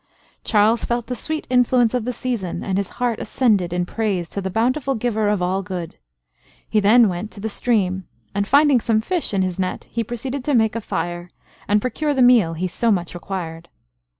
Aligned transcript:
Charles 0.43 0.83
felt 0.83 1.05
the 1.05 1.15
sweet 1.15 1.45
influence 1.47 1.93
of 1.93 2.05
the 2.05 2.11
season, 2.11 2.63
and 2.63 2.79
his 2.79 2.87
heart 2.97 3.19
ascended 3.19 3.71
in 3.71 3.85
praise 3.85 4.27
to 4.29 4.41
the 4.41 4.49
bountiful 4.49 4.95
Giver 4.95 5.29
of 5.29 5.43
all 5.43 5.61
good: 5.61 5.95
he 6.67 6.79
then 6.79 7.07
went 7.07 7.29
to 7.33 7.39
the 7.39 7.47
stream, 7.47 8.05
and 8.33 8.47
finding 8.47 8.79
some 8.81 8.99
fish 8.99 9.31
in 9.31 9.43
his 9.43 9.59
net, 9.59 9.83
he 9.91 10.03
proceeded 10.03 10.43
to 10.45 10.55
make 10.55 10.75
a 10.75 10.81
fire, 10.81 11.29
and 11.67 11.81
procure 11.83 12.15
the 12.15 12.23
meal 12.23 12.53
he 12.55 12.67
so 12.67 12.89
much 12.91 13.13
required. 13.13 13.69